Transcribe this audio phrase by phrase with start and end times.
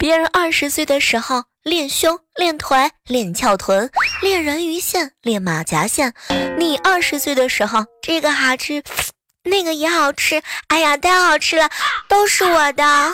[0.00, 3.90] 别人二十岁的时候练胸练腿练翘臀
[4.22, 6.14] 练人鱼线练马甲线
[6.56, 8.82] 你二十岁的时候这个好吃
[9.44, 11.68] 那个也好吃哎呀太好吃了
[12.08, 13.12] 都是我的。